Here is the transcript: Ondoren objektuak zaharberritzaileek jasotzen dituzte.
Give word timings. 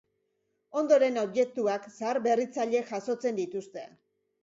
Ondoren 0.81 1.19
objektuak 1.25 1.87
zaharberritzaileek 1.91 2.93
jasotzen 2.97 3.43
dituzte. 3.45 3.91